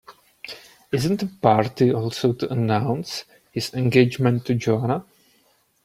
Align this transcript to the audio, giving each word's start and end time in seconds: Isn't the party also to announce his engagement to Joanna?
Isn't 0.91 1.19
the 1.19 1.27
party 1.27 1.93
also 1.93 2.33
to 2.33 2.51
announce 2.51 3.23
his 3.51 3.71
engagement 3.75 4.47
to 4.47 4.55
Joanna? 4.55 5.05